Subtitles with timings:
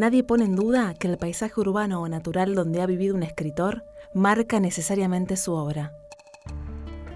[0.00, 3.84] Nadie pone en duda que el paisaje urbano o natural donde ha vivido un escritor
[4.14, 5.92] marca necesariamente su obra.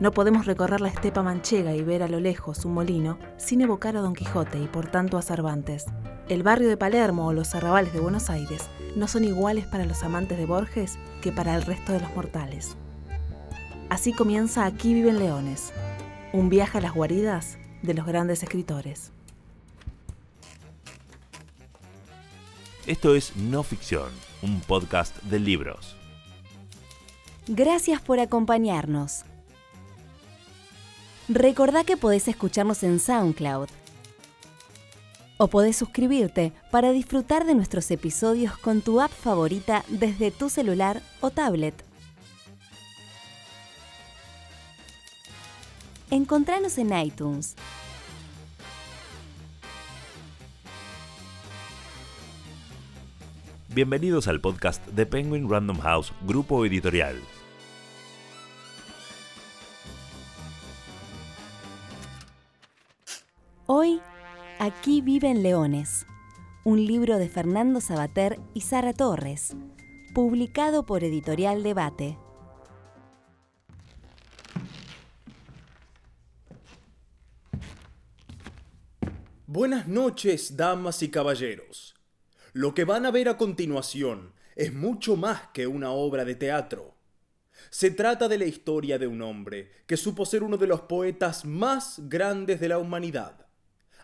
[0.00, 3.96] No podemos recorrer la estepa manchega y ver a lo lejos un molino sin evocar
[3.96, 5.86] a Don Quijote y por tanto a Cervantes.
[6.28, 10.02] El barrio de Palermo o los arrabales de Buenos Aires no son iguales para los
[10.02, 12.76] amantes de Borges que para el resto de los mortales.
[13.88, 15.72] Así comienza Aquí viven leones,
[16.34, 19.10] un viaje a las guaridas de los grandes escritores.
[22.86, 24.10] Esto es No Ficción,
[24.42, 25.96] un podcast de libros.
[27.48, 29.24] Gracias por acompañarnos.
[31.30, 33.68] Recordá que podés escucharnos en SoundCloud.
[35.38, 41.00] O podés suscribirte para disfrutar de nuestros episodios con tu app favorita desde tu celular
[41.22, 41.82] o tablet.
[46.10, 47.56] Encontranos en iTunes,
[53.74, 57.16] Bienvenidos al podcast de Penguin Random House, grupo editorial.
[63.66, 64.00] Hoy,
[64.60, 66.06] Aquí viven leones,
[66.62, 69.56] un libro de Fernando Sabater y Sara Torres,
[70.14, 72.16] publicado por Editorial Debate.
[79.48, 81.93] Buenas noches, damas y caballeros.
[82.54, 86.94] Lo que van a ver a continuación es mucho más que una obra de teatro.
[87.68, 91.44] Se trata de la historia de un hombre que supo ser uno de los poetas
[91.44, 93.48] más grandes de la humanidad,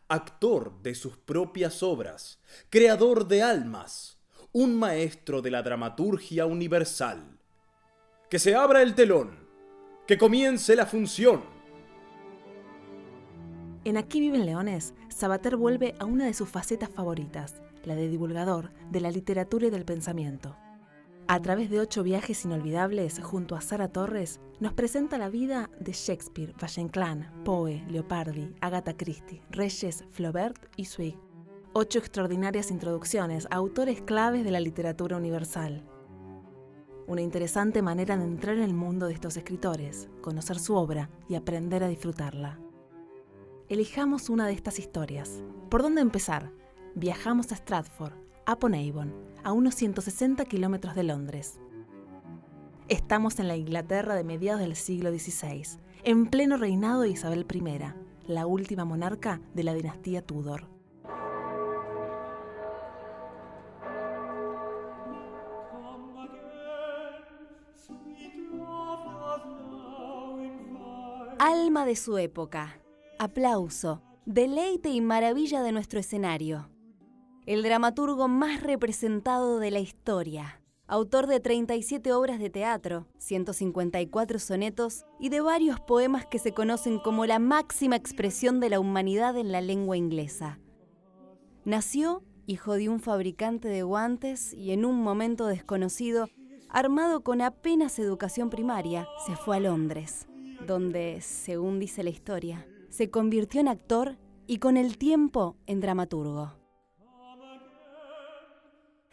[0.09, 4.19] actor de sus propias obras, creador de almas,
[4.51, 7.39] un maestro de la dramaturgia universal.
[8.29, 9.47] Que se abra el telón,
[10.09, 11.45] que comience la función.
[13.83, 18.73] En Aquí viven leones, Sabater vuelve a una de sus facetas favoritas, la de divulgador
[18.91, 20.55] de la literatura y del pensamiento.
[21.28, 25.92] A través de ocho viajes inolvidables junto a Sara Torres, nos presenta la vida de
[25.92, 31.17] Shakespeare, Valle-Inclán, Poe, Leopardi, Agatha Christie, Reyes, Flaubert y Swig.
[31.73, 35.85] Ocho extraordinarias introducciones a autores claves de la literatura universal.
[37.07, 41.36] Una interesante manera de entrar en el mundo de estos escritores, conocer su obra y
[41.36, 42.58] aprender a disfrutarla.
[43.70, 45.45] Elijamos una de estas historias.
[45.69, 46.51] ¿Por dónde empezar?
[46.97, 48.14] Viajamos a Stratford,
[48.53, 49.14] Upon Avon,
[49.45, 51.61] a unos 160 kilómetros de Londres.
[52.89, 55.63] Estamos en la Inglaterra de mediados del siglo XVI,
[56.03, 57.79] en pleno reinado de Isabel I,
[58.27, 60.67] la última monarca de la dinastía Tudor.
[71.39, 72.80] Alma de su época.
[73.23, 76.70] Aplauso, deleite y maravilla de nuestro escenario.
[77.45, 80.63] El dramaturgo más representado de la historia.
[80.86, 86.98] Autor de 37 obras de teatro, 154 sonetos y de varios poemas que se conocen
[86.98, 90.59] como la máxima expresión de la humanidad en la lengua inglesa.
[91.67, 96.30] Nació hijo de un fabricante de guantes y en un momento desconocido,
[96.70, 100.27] armado con apenas educación primaria, se fue a Londres,
[100.67, 106.52] donde, según dice la historia, se convirtió en actor y con el tiempo en dramaturgo.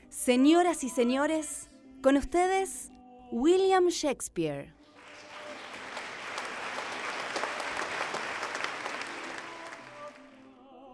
[0.09, 1.69] Señoras y señores,
[2.01, 2.89] con ustedes,
[3.31, 4.73] William Shakespeare.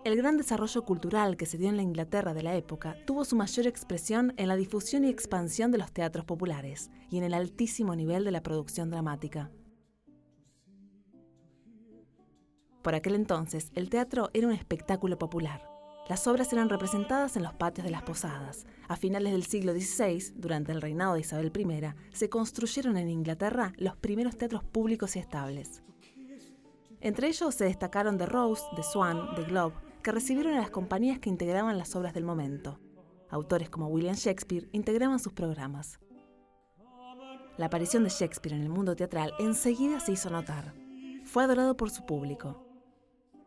[0.03, 3.37] El gran desarrollo cultural que se dio en la Inglaterra de la época tuvo su
[3.37, 7.95] mayor expresión en la difusión y expansión de los teatros populares y en el altísimo
[7.95, 9.49] nivel de la producción dramática.
[12.83, 15.73] Por aquel entonces, el teatro era un espectáculo popular.
[16.09, 18.65] Las obras eran representadas en los patios de las posadas.
[18.89, 23.71] A finales del siglo XVI, durante el reinado de Isabel I, se construyeron en Inglaterra
[23.77, 25.81] los primeros teatros públicos y estables.
[26.99, 31.19] Entre ellos se destacaron The Rose, The Swan, The Globe, que recibieron a las compañías
[31.19, 32.81] que integraban las obras del momento.
[33.29, 35.99] Autores como William Shakespeare integraban sus programas.
[37.57, 40.73] La aparición de Shakespeare en el mundo teatral enseguida se hizo notar.
[41.23, 42.72] Fue adorado por su público.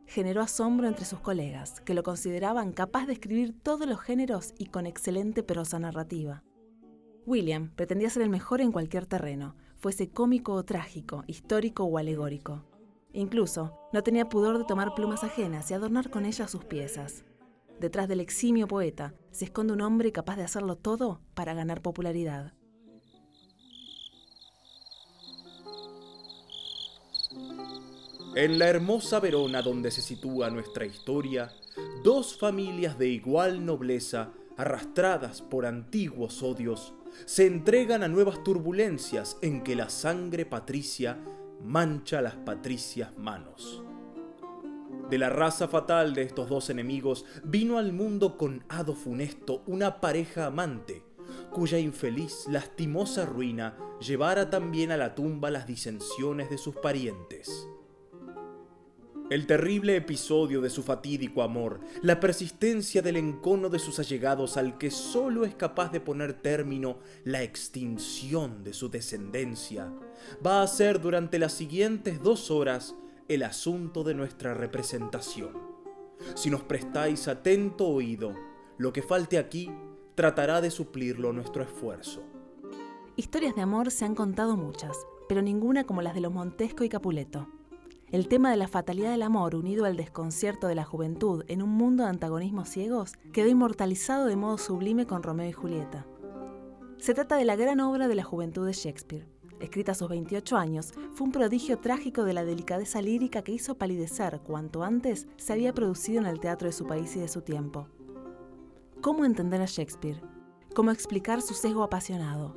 [0.07, 4.67] Generó asombro entre sus colegas, que lo consideraban capaz de escribir todos los géneros y
[4.67, 6.43] con excelente prosa narrativa.
[7.27, 12.65] William pretendía ser el mejor en cualquier terreno, fuese cómico o trágico, histórico o alegórico.
[13.13, 17.25] Incluso no tenía pudor de tomar plumas ajenas y adornar con ellas sus piezas.
[17.81, 22.55] Detrás del eximio poeta se esconde un hombre capaz de hacerlo todo para ganar popularidad.
[28.37, 31.55] En la hermosa Verona donde se sitúa nuestra historia,
[32.05, 36.93] dos familias de igual nobleza arrastradas por antiguos odios,
[37.25, 41.19] se entregan a nuevas turbulencias en que la sangre patricia
[41.65, 43.83] mancha las patricias manos.
[45.09, 49.99] De la raza fatal de estos dos enemigos vino al mundo con hado funesto una
[50.03, 51.03] pareja amante,
[51.51, 57.67] cuya infeliz, lastimosa ruina llevara también a la tumba las disensiones de sus parientes.
[59.29, 64.79] El terrible episodio de su fatídico amor, la persistencia del encono de sus allegados al
[64.79, 69.93] que solo es capaz de poner término la extinción de su descendencia,
[70.47, 72.95] va a ser durante las siguientes dos horas
[73.27, 75.51] el asunto de nuestra representación.
[76.37, 78.33] Si nos prestáis atento oído,
[78.79, 79.69] lo que falte aquí
[80.15, 82.23] tratará de suplirlo nuestro esfuerzo.
[83.17, 84.97] Historias de amor se han contado muchas,
[85.29, 87.49] pero ninguna como las de los Montesco y Capuleto.
[88.13, 91.71] El tema de la fatalidad del amor unido al desconcierto de la juventud en un
[91.71, 96.07] mundo de antagonismos ciegos quedó inmortalizado de modo sublime con Romeo y Julieta.
[96.99, 99.27] Se trata de la gran obra de la juventud de Shakespeare.
[99.59, 103.77] Escrita a sus 28 años, fue un prodigio trágico de la delicadeza lírica que hizo
[103.77, 107.43] palidecer cuanto antes se había producido en el teatro de su país y de su
[107.43, 107.89] tiempo.
[109.01, 110.23] ¿Cómo entender a Shakespeare?
[110.77, 112.57] ¿Cómo explicar su sesgo apasionado?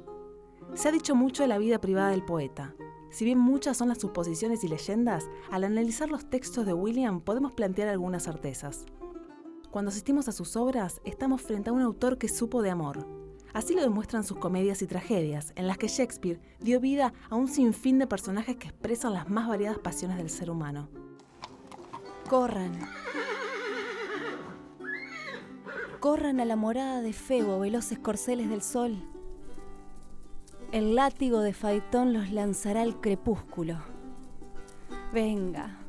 [0.75, 2.75] Se ha dicho mucho de la vida privada del poeta,
[3.09, 7.53] si bien muchas son las suposiciones y leyendas, al analizar los textos de William podemos
[7.53, 8.85] plantear algunas certezas.
[9.71, 13.07] Cuando asistimos a sus obras, estamos frente a un autor que supo de amor.
[13.53, 17.47] Así lo demuestran sus comedias y tragedias, en las que Shakespeare dio vida a un
[17.47, 20.89] sinfín de personajes que expresan las más variadas pasiones del ser humano.
[22.29, 22.79] Corran.
[25.99, 29.03] Corran a la morada de Febo, veloces corceles del sol.
[30.71, 33.77] El látigo de Faitón los lanzará al crepúsculo.
[35.11, 35.79] Venga,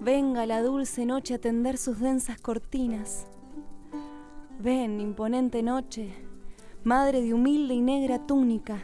[0.00, 3.28] venga la dulce noche a tender sus densas cortinas.
[4.58, 6.12] Ven, imponente noche,
[6.82, 8.82] madre de humilde y negra túnica.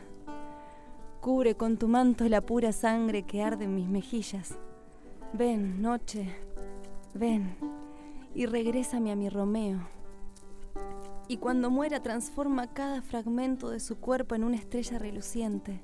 [1.20, 4.56] Cubre con tu manto la pura sangre que arde en mis mejillas.
[5.32, 6.32] Ven, noche,
[7.12, 7.56] ven,
[8.36, 9.93] y regrésame a mi Romeo
[11.28, 15.82] y cuando muera transforma cada fragmento de su cuerpo en una estrella reluciente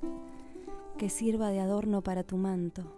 [0.98, 2.96] que sirva de adorno para tu manto.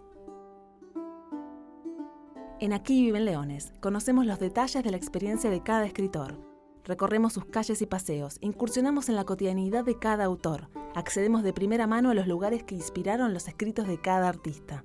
[2.59, 6.37] En Aquí viven leones, conocemos los detalles de la experiencia de cada escritor.
[6.85, 11.87] Recorremos sus calles y paseos, incursionamos en la cotidianidad de cada autor, accedemos de primera
[11.87, 14.83] mano a los lugares que inspiraron los escritos de cada artista.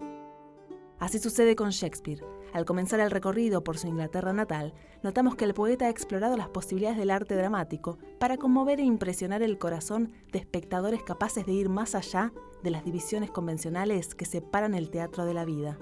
[0.99, 4.73] Así sucede con Shakespeare, al comenzar el recorrido por su Inglaterra natal,
[5.03, 9.43] notamos que el poeta ha explorado las posibilidades del arte dramático para conmover e impresionar
[9.43, 14.75] el corazón de espectadores capaces de ir más allá de las divisiones convencionales que separan
[14.75, 15.79] el teatro de la vida.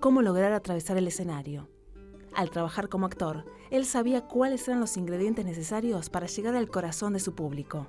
[0.00, 1.68] ¿Cómo lograr atravesar el escenario?
[2.34, 7.12] Al trabajar como actor, él sabía cuáles eran los ingredientes necesarios para llegar al corazón
[7.12, 7.86] de su público.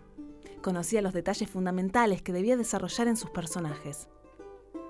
[0.62, 4.08] Conocía los detalles fundamentales que debía desarrollar en sus personajes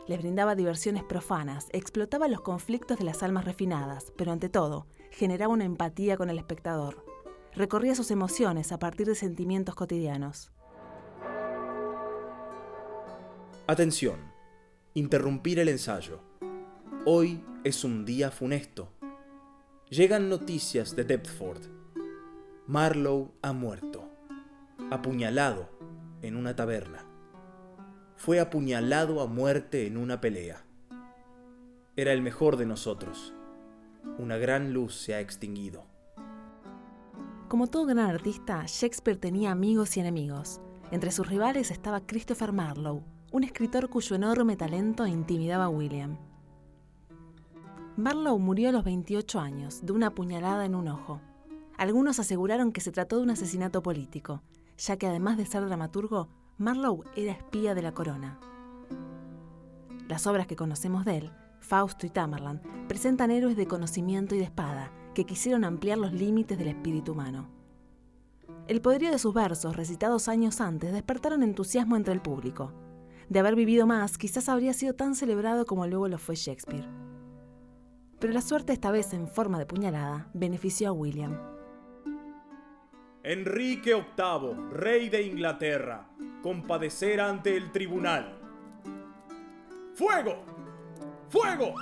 [0.08, 5.54] les brindaba diversiones profanas, explotaba los conflictos de las almas refinadas, pero ante todo, generaba
[5.54, 7.06] una empatía con el espectador.
[7.54, 10.52] Recorría sus emociones a partir de sentimientos cotidianos.
[13.68, 14.20] Atención,
[14.94, 16.20] interrumpir el ensayo.
[17.06, 18.92] Hoy es un día funesto.
[19.90, 21.62] Llegan noticias de Deptford.
[22.68, 24.10] Marlowe ha muerto,
[24.90, 25.70] apuñalado
[26.22, 27.11] en una taberna
[28.24, 30.64] fue apuñalado a muerte en una pelea.
[31.96, 33.34] Era el mejor de nosotros.
[34.20, 35.88] Una gran luz se ha extinguido.
[37.48, 40.62] Como todo gran artista, Shakespeare tenía amigos y enemigos.
[40.92, 46.20] Entre sus rivales estaba Christopher Marlowe, un escritor cuyo enorme talento intimidaba a William.
[47.98, 51.22] Marlowe murió a los 28 años, de una puñalada en un ojo.
[51.76, 54.44] Algunos aseguraron que se trató de un asesinato político,
[54.78, 56.30] ya que además de ser dramaturgo,
[56.62, 58.40] Marlowe era espía de la corona.
[60.08, 64.44] Las obras que conocemos de él, Fausto y Tamerlane, presentan héroes de conocimiento y de
[64.44, 67.50] espada que quisieron ampliar los límites del espíritu humano.
[68.68, 72.72] El poderío de sus versos, recitados años antes, despertaron entusiasmo entre el público.
[73.28, 76.88] De haber vivido más, quizás habría sido tan celebrado como luego lo fue Shakespeare.
[78.20, 81.40] Pero la suerte, esta vez en forma de puñalada, benefició a William.
[83.24, 86.11] Enrique VIII, rey de Inglaterra,
[86.42, 88.38] compadecer ante el tribunal.
[89.94, 90.38] ¡Fuego!
[91.30, 91.74] ¡Fuego!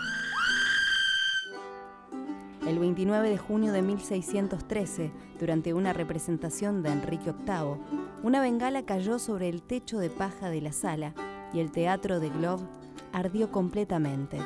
[2.68, 9.18] El 29 de junio de 1613, durante una representación de Enrique VIII, una bengala cayó
[9.18, 11.14] sobre el techo de paja de la sala
[11.54, 12.66] y el teatro de Globe
[13.14, 14.38] ardió completamente.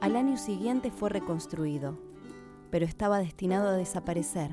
[0.00, 1.96] Al año siguiente fue reconstruido,
[2.70, 4.50] pero estaba destinado a desaparecer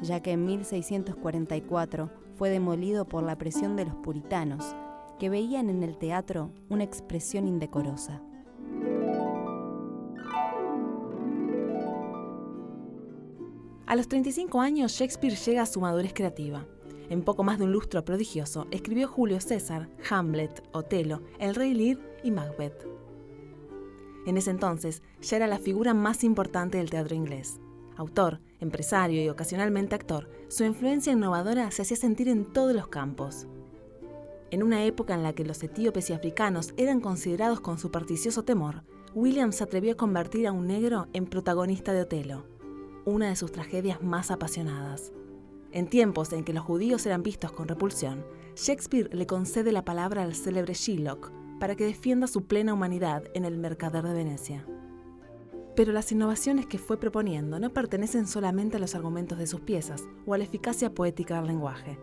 [0.00, 4.64] ya que en 1644 fue demolido por la presión de los puritanos,
[5.18, 8.22] que veían en el teatro una expresión indecorosa.
[13.86, 16.64] A los 35 años, Shakespeare llega a su madurez creativa.
[17.10, 21.98] En poco más de un lustro prodigioso, escribió Julio César, Hamlet, Otelo, El Rey Lear
[22.22, 22.86] y Macbeth.
[24.26, 27.58] En ese entonces, ya era la figura más importante del teatro inglés.
[27.98, 33.48] Autor, empresario y ocasionalmente actor, su influencia innovadora se hacía sentir en todos los campos.
[34.52, 38.84] En una época en la que los etíopes y africanos eran considerados con supersticioso temor,
[39.14, 42.46] William se atrevió a convertir a un negro en protagonista de Otelo,
[43.04, 45.12] una de sus tragedias más apasionadas.
[45.72, 48.24] En tiempos en que los judíos eran vistos con repulsión,
[48.54, 53.44] Shakespeare le concede la palabra al célebre Shylock para que defienda su plena humanidad en
[53.44, 54.64] el Mercader de Venecia.
[55.78, 60.08] Pero las innovaciones que fue proponiendo no pertenecen solamente a los argumentos de sus piezas
[60.26, 62.00] o a la eficacia poética del lenguaje.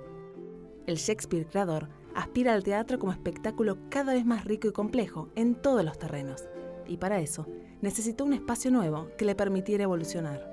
[0.88, 5.56] El Shakespeare creador aspira al teatro como espectáculo cada vez más rico y complejo en
[5.56, 6.46] todos los terrenos,
[6.88, 7.48] y para eso
[7.82, 10.50] necesitó un espacio nuevo que le permitiera evolucionar.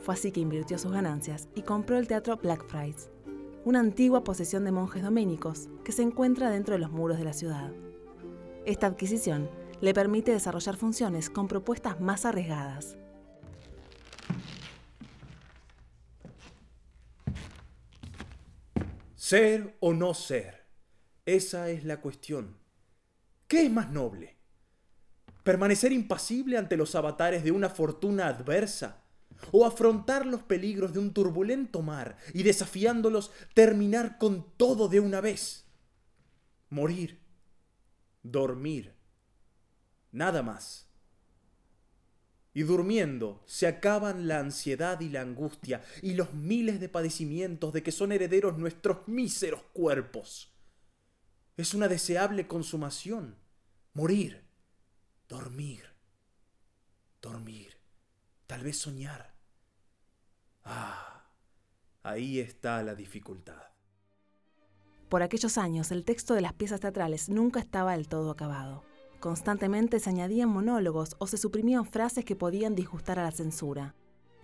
[0.00, 3.08] Fue así que invirtió sus ganancias y compró el teatro Blackfriars,
[3.64, 7.32] una antigua posesión de monjes doménicos que se encuentra dentro de los muros de la
[7.32, 7.72] ciudad.
[8.66, 9.48] Esta adquisición
[9.80, 12.96] le permite desarrollar funciones con propuestas más arriesgadas.
[19.14, 20.66] Ser o no ser,
[21.24, 22.56] esa es la cuestión.
[23.48, 24.36] ¿Qué es más noble?
[25.42, 29.04] ¿Permanecer impasible ante los avatares de una fortuna adversa?
[29.52, 35.20] ¿O afrontar los peligros de un turbulento mar y desafiándolos terminar con todo de una
[35.20, 35.66] vez?
[36.70, 37.20] Morir,
[38.22, 38.95] dormir,
[40.16, 40.88] nada más.
[42.54, 47.82] Y durmiendo se acaban la ansiedad y la angustia y los miles de padecimientos de
[47.82, 50.54] que son herederos nuestros míseros cuerpos.
[51.58, 53.36] Es una deseable consumación.
[53.92, 54.42] Morir,
[55.28, 55.84] dormir,
[57.20, 57.76] dormir,
[58.46, 59.34] tal vez soñar.
[60.64, 61.26] Ah,
[62.02, 63.62] ahí está la dificultad.
[65.10, 68.85] Por aquellos años, el texto de las piezas teatrales nunca estaba del todo acabado.
[69.20, 73.94] Constantemente se añadían monólogos o se suprimían frases que podían disgustar a la censura.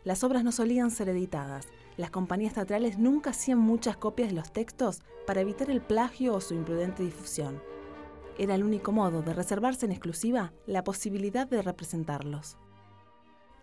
[0.04, 1.68] Las obras no solían ser editadas.
[1.96, 6.40] Las compañías teatrales nunca hacían muchas copias de los textos para evitar el plagio o
[6.40, 7.62] su imprudente difusión.
[8.38, 12.56] Era el único modo de reservarse en exclusiva la posibilidad de representarlos.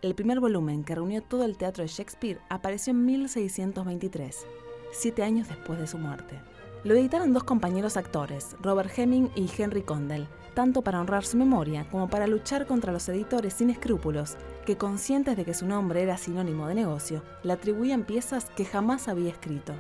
[0.02, 4.46] El primer volumen que reunió todo el teatro de Shakespeare apareció en 1623,
[4.94, 6.40] siete años después de su muerte.
[6.86, 11.86] Lo editaron dos compañeros actores, Robert Hemming y Henry Condell, tanto para honrar su memoria
[11.90, 16.18] como para luchar contra los editores sin escrúpulos, que conscientes de que su nombre era
[16.18, 19.74] sinónimo de negocio, le atribuían piezas que jamás había escrito.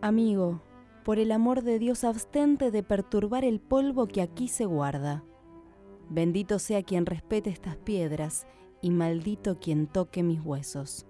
[0.00, 0.60] Amigo,
[1.04, 5.22] por el amor de Dios abstente de perturbar el polvo que aquí se guarda.
[6.08, 8.46] Bendito sea quien respete estas piedras
[8.82, 11.06] y maldito quien toque mis huesos.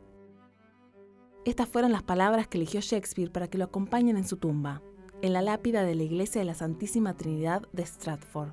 [1.47, 4.83] Estas fueron las palabras que eligió Shakespeare para que lo acompañen en su tumba,
[5.23, 8.53] en la lápida de la iglesia de la Santísima Trinidad de Stratford,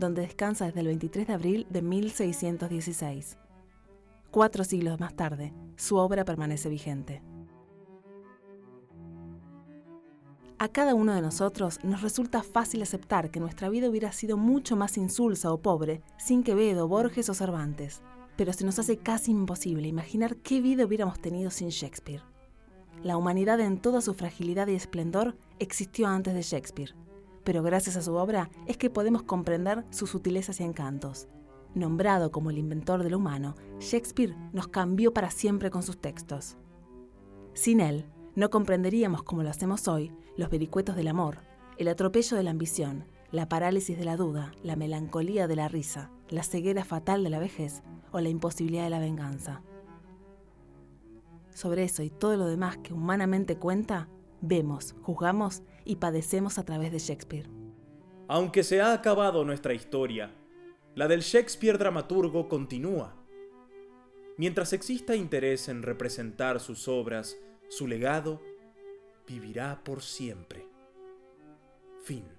[0.00, 3.38] donde descansa desde el 23 de abril de 1616.
[4.32, 7.22] Cuatro siglos más tarde, su obra permanece vigente.
[10.58, 14.74] A cada uno de nosotros nos resulta fácil aceptar que nuestra vida hubiera sido mucho
[14.74, 18.02] más insulsa o pobre sin Quevedo, Borges o Cervantes,
[18.36, 22.22] pero se nos hace casi imposible imaginar qué vida hubiéramos tenido sin Shakespeare.
[23.02, 26.94] La humanidad en toda su fragilidad y esplendor existió antes de Shakespeare,
[27.44, 31.28] pero gracias a su obra es que podemos comprender sus sutilezas y encantos.
[31.74, 36.56] Nombrado como el inventor de lo humano, Shakespeare nos cambió para siempre con sus textos.
[37.52, 41.38] Sin él, no comprenderíamos como lo hacemos hoy los vericuetos del amor,
[41.78, 46.10] el atropello de la ambición, la parálisis de la duda, la melancolía de la risa,
[46.28, 49.62] la ceguera fatal de la vejez o la imposibilidad de la venganza.
[51.50, 54.08] Sobre eso y todo lo demás que humanamente cuenta,
[54.40, 57.48] vemos, juzgamos y padecemos a través de Shakespeare.
[58.26, 60.34] Aunque se ha acabado nuestra historia,
[60.94, 63.14] la del Shakespeare dramaturgo continúa.
[64.36, 67.36] Mientras exista interés en representar sus obras,
[67.68, 68.40] su legado
[69.26, 70.66] vivirá por siempre.
[72.02, 72.33] Fin.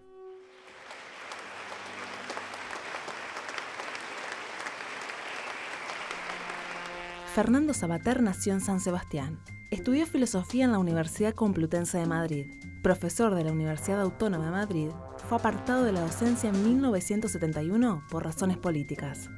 [7.35, 9.41] Fernando Sabater nació en San Sebastián.
[9.69, 12.45] Estudió filosofía en la Universidad Complutense de Madrid.
[12.81, 14.89] Profesor de la Universidad Autónoma de Madrid,
[15.27, 19.29] fue apartado de la docencia en 1971 por razones políticas.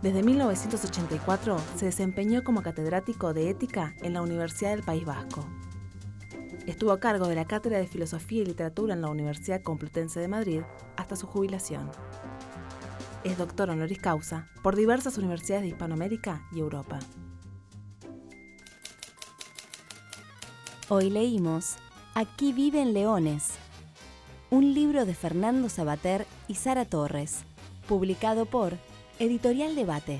[0.00, 5.44] Desde 1984 se desempeñó como catedrático de ética en la Universidad del País Vasco.
[6.68, 10.28] Estuvo a cargo de la Cátedra de Filosofía y Literatura en la Universidad Complutense de
[10.28, 10.60] Madrid
[10.96, 11.90] hasta su jubilación.
[13.22, 16.98] Es doctor honoris causa por diversas universidades de Hispanoamérica y Europa.
[20.88, 21.76] Hoy leímos
[22.14, 23.50] Aquí viven leones,
[24.50, 27.44] un libro de Fernando Sabater y Sara Torres,
[27.86, 28.76] publicado por
[29.20, 30.18] Editorial Debate.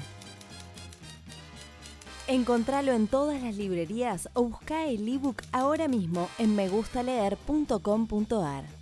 [2.29, 8.80] Encontralo en todas las librerías o busca el ebook ahora mismo en megustaleer.com.ar.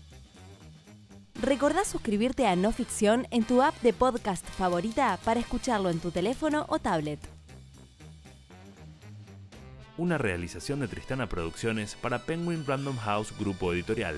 [1.40, 6.10] Recordá suscribirte a No Ficción en tu app de podcast favorita para escucharlo en tu
[6.10, 7.20] teléfono o tablet.
[9.96, 14.16] Una realización de Tristana Producciones para Penguin Random House Grupo Editorial.